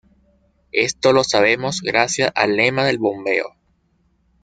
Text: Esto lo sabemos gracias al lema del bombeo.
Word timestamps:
Esto 0.73 1.13
lo 1.13 1.23
sabemos 1.23 1.81
gracias 1.83 2.31
al 2.33 2.55
lema 2.55 2.83
del 2.85 2.97
bombeo. 2.97 3.53